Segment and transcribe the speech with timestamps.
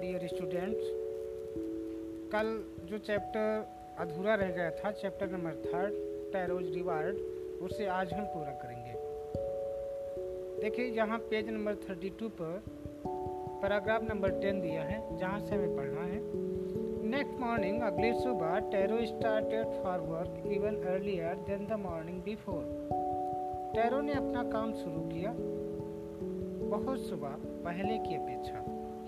[0.00, 0.84] Dear students
[2.32, 2.48] कल
[2.86, 3.66] जो chapter
[3.98, 5.94] अधूरा रह गया था chapter number third
[6.32, 7.16] Taro's reward
[7.62, 8.94] उसे आज हम पूरा करेंगे।
[10.60, 12.62] देखिए, यहाँ पेज नंबर थर्टी टू पर
[13.62, 16.20] पैराग्राफ नंबर टेन दिया है, जहाँ से हमें पढ़ना है।
[17.10, 22.62] नेक्स्ट मॉर्निंग अगली सुबह Taro started for work even earlier than the morning before
[23.74, 25.34] Taro ने अपना काम शुरू किया।
[26.70, 28.59] बहुत सुबह, पहले की अपेक्षा।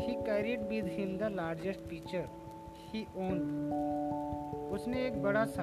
[0.02, 2.28] He carried with him the largest picture
[2.92, 3.38] he own
[4.72, 5.62] उसने एक बड़ा सा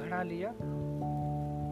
[0.00, 0.54] घड़ा लिया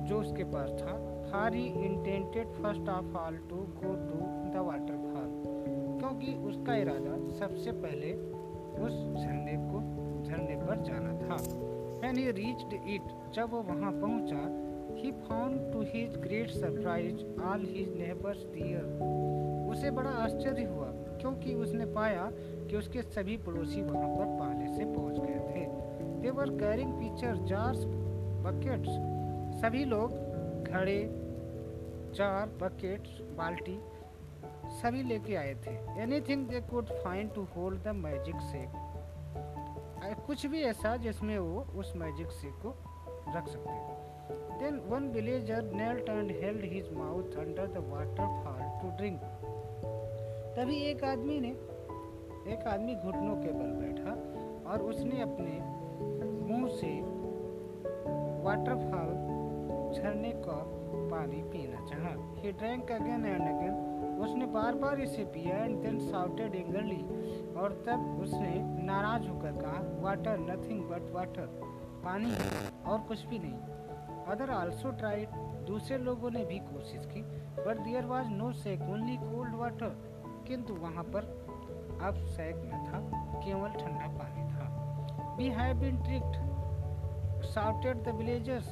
[0.08, 0.96] जो उसके पास था।
[1.30, 4.18] For he intended first of all to go to
[4.52, 5.28] the waterfall
[6.00, 8.12] क्योंकि उसका इरादा सबसे पहले
[8.86, 9.82] उस झरने को
[10.24, 11.36] झरने पर जाना था।
[12.02, 14.42] When he reached it, जब वो वहाँ पहुँचा
[15.00, 19.47] he found to his great surprise all his neighbors there.
[19.70, 20.86] उसे बड़ा आश्चर्य हुआ,
[21.20, 25.66] क्योंकि उसने पाया कि उसके सभी पड़ोसी वहाँ पर पहले से पहुँच गए थे।
[26.22, 27.84] They were carrying pitcher jars
[28.46, 28.90] buckets
[29.60, 30.12] सभी लोग
[30.62, 30.98] घड़े,
[32.14, 33.78] जार बकेट्स बाल्टी
[34.80, 38.84] सभी लेके आए थे। Anything they could find to hold the magic sake
[40.26, 42.74] कुछ भी ऐसा जिसमें वो उस मैजिक सेक को
[43.36, 43.70] रख सकते
[44.60, 49.20] Then one villager knelt and held his mouth under the waterfall to drink.
[50.58, 51.48] तभी एक आदमी ने,
[52.52, 55.50] एक आदमी घुटनों के बल बैठा और उसने अपने
[56.48, 56.88] मुँह से
[58.44, 59.12] वाटरफॉल
[59.94, 60.56] झरने का
[61.10, 65.98] पानी पीना चाहा। He drank again and again उसने बार बार इसे पिया एंड देन
[65.98, 67.00] साउटेड एंगरली
[67.54, 68.52] और तब उसने
[68.84, 71.46] नाराज़ होकर कहा वाटर नथिंग बट वाटर
[72.04, 72.32] पानी
[72.90, 73.58] और कुछ भी नहीं.
[74.26, 75.28] अदर आल्सो ट्राइड
[75.66, 77.22] दूसरे लोगों ने भी कोशिश की
[77.62, 80.17] but there was no sake only cold water
[80.48, 81.22] किंतु वहाँ पर
[82.02, 82.98] अब सेक न था,
[83.44, 88.68] केवल ठंडा पानी था। We have been tricked shouted the villagers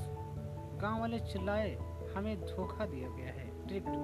[0.82, 1.76] गाँव वाले चिल्लाए,
[2.16, 3.94] हमें धोखा दिया गया है tricked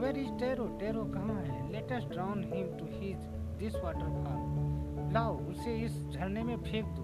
[0.00, 1.70] where is Taro Taro कहाँ है?
[1.72, 3.18] Let us drown him to his
[3.58, 7.02] this waterfall लाओ, उसे इस झरने में फेंक दो।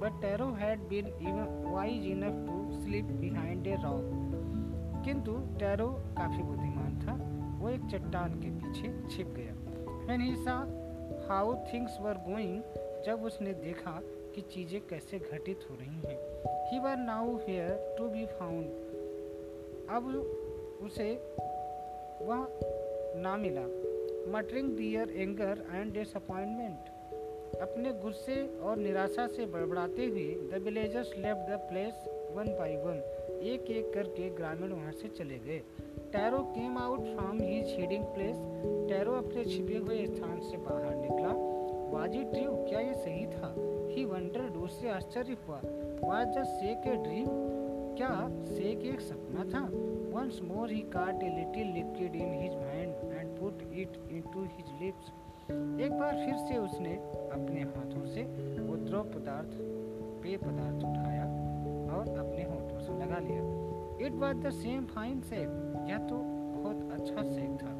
[0.00, 6.42] But Taro had been even wise enough to sleep behind a rock किंतु टैरो काफ़ी
[6.42, 6.77] बुद्धिमान
[7.58, 9.54] वो एक चट्टान के पीछे छिप गया।
[10.08, 10.58] When he saw
[11.28, 12.60] how things were going,
[13.06, 14.00] जब उसने देखा
[14.34, 16.18] कि चीज़ें कैसे घटित हो रही हैं।
[16.70, 16.96] He were
[17.36, 18.66] nowhere to be found
[19.90, 20.08] अब
[20.82, 21.10] उसे
[22.22, 22.46] वह
[23.22, 23.66] ना मिला।
[24.32, 31.50] Muttering their anger and disappointment अपने गुस्से और निराशा से बड़बड़ाते हुए the villagers left
[31.50, 32.04] the place
[32.36, 33.00] one by one
[33.38, 35.58] एक एक करके ग्रामीण वहाँ से चले गए।
[36.12, 38.36] Taro came out from his hiding place.
[38.88, 41.32] Taro अपने छिपे हुए स्थान से बाहर निकला।
[41.92, 43.54] वाजी ट्रू क्या ये सही था?
[43.90, 45.60] ही वंडर उससे आश्चर्य हुआ।
[46.04, 47.26] Was just sake a dream?
[47.96, 49.64] क्या सेक एक सपना था?
[50.18, 54.82] Once more he caught a little liquid in his mind and put it into his
[54.82, 55.12] lips.
[55.82, 56.94] एक बार फिर से उसने
[57.32, 58.22] अपने हाथों से
[58.62, 59.48] वो द्रव पदार्थ,
[60.22, 61.47] पेय पदार्थ उठाया।
[61.98, 63.42] और अपने होठों से लगा लिया।
[64.06, 65.48] It was the same fine sake
[65.90, 66.16] यह तो
[66.56, 67.72] बहुत अच्छा सेक था।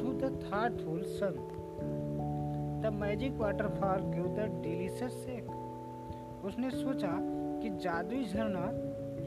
[0.00, 1.34] To the thoughtful son.
[2.82, 5.50] The magic waterfall give the delicious sake
[6.44, 7.16] उसने सोचा
[7.62, 8.66] कि जादुई झरना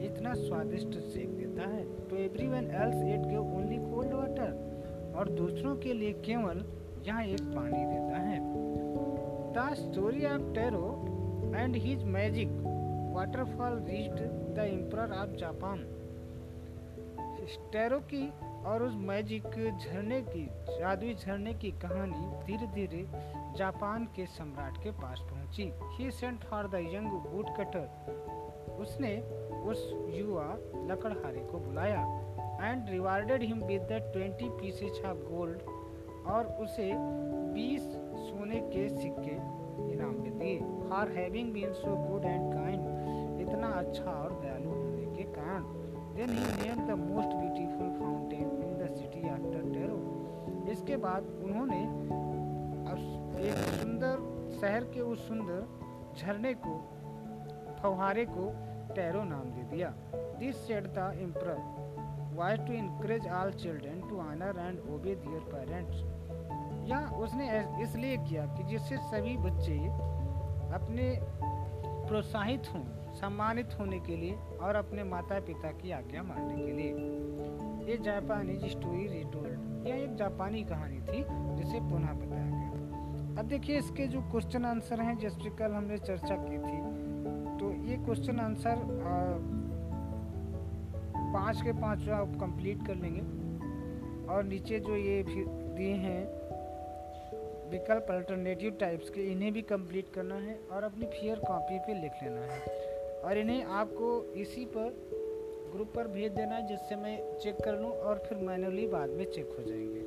[0.04, 2.16] इतना स्वादिष्ट सेक देता है तो
[2.48, 6.64] everyone else it give only cold water, और दूसरों के लिए केवल
[7.06, 8.38] यहाँ एक पानी देता है।
[9.54, 10.86] The story of Taro
[11.56, 12.48] and his magic.
[13.12, 14.20] Waterfall reached
[14.56, 15.84] the emperor of Japan
[17.48, 18.28] stereo की
[18.66, 19.46] और उस मैजिक
[19.78, 23.04] झरने की, जादुई झरने की कहानी धीरे धीरे
[23.56, 27.12] जापान के सम्राट के पास पहुँची। He sent for the young
[27.56, 29.16] woodcutter उसने
[29.66, 30.46] उस युवा
[30.90, 32.00] लकड़हारे को बुलाया
[32.62, 35.62] and rewarded him with the twenty pieces of gold
[36.26, 36.90] और उसे
[37.54, 37.82] बीस
[38.26, 39.36] सोने के सिक्के
[39.92, 40.58] इनाम में दिए।
[40.88, 42.91] For having been so good and kind
[43.62, 45.64] इतना अच्छा और दयालु होने के कारण
[46.14, 51.78] then he name the most beautiful fountain in the city after Taro इसके बाद उन्होंने
[53.42, 54.16] एक सुंदर
[54.60, 55.60] शहर के उस सुंदर
[56.16, 56.74] झरने को,
[57.82, 58.46] फव्वारे को
[58.94, 59.90] टेरो नाम दे दिया।
[60.40, 61.54] This said the emperor
[62.38, 66.02] was to encourage all children to honour and obey their parents
[66.90, 67.46] या उसने
[67.82, 69.78] इसलिए किया कि जिससे सभी बच्चे
[70.80, 71.06] अपने
[72.08, 76.90] प्रोत्साहित हों। सम्मानित होने के लिए और अपने माता पिता की आज्ञा मानने के लिए।
[77.86, 81.24] ये जापानी स्टोरी रिटोल्ड, यह एक जापानी कहानी थी,
[81.56, 85.98] जिसे पुनः बताया गया। अब देखिए, इसके जो क्वेश्चन आंसर हैं, जिस पर कल हमने
[85.98, 86.80] चर्चा की थी
[87.58, 88.76] तो ये क्वेश्चन आंसर
[91.34, 93.20] पाँच के पाँच आप कंप्लीट कर लेंगे।
[94.32, 96.22] और नीचे जो ये दिए हैं,
[97.70, 102.22] विकल्प अल्टरनेटिव टाइप्स के, इन्हें भी कंप्लीट करना है और अपनी फियर कॉपी पे लिख
[102.22, 102.60] लेना है।
[103.24, 104.94] और इन्हें आपको इसी पर
[105.72, 109.24] ग्रुप पर भेज देना है, जिससे मैं चेक कर लूँ और फिर मैनुअली बाद में
[109.24, 110.00] चेक हो जाएँगे।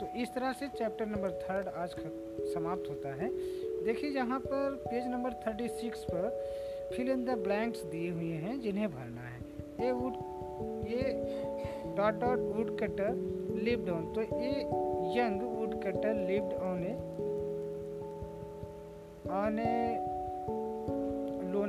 [0.00, 1.94] तो इस तरह से चैप्टर नंबर थर्ड आज
[2.54, 3.28] समाप्त होता है।
[3.84, 6.28] देखिए यहाँ पर पेज नंबर थर्टी सिक्स पर
[6.96, 9.40] फिल इन द ब्लैंक्स दिए हुए हैं, जिन्हें भरना है।
[9.80, 10.14] ये वुड
[10.88, 11.02] ये
[11.96, 12.38] dot dot
[12.80, 13.14] woodcutter
[13.62, 14.50] lived on तो ये
[15.18, 15.42] young
[15.82, 16.94] woodcutter lived on a
[19.32, 20.14] on a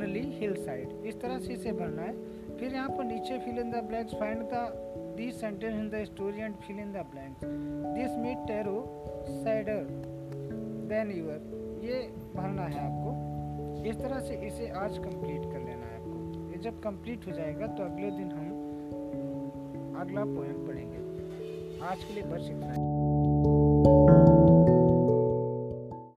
[0.08, 2.14] lonely hillside इस तरह से इसे भरना है।
[2.58, 6.42] फिर यहाँ पर नीचे fill in the blanks find the this sentence in the story
[6.42, 7.42] and fill in the blanks
[7.98, 8.78] this meet Taro
[9.44, 9.88] cider
[10.92, 12.00] then your ये
[12.36, 13.10] भरना है आपको।
[13.90, 17.68] इस तरह से इसे आज कंप्लीट कर लेना है आपको। ये जब कंप्लीट हो जाएगा
[17.68, 18.48] तो अगले दिन हम,
[20.02, 21.06] अगला पोएम पढ़ेंगे।
[21.88, 24.17] आज के लिए बस इतना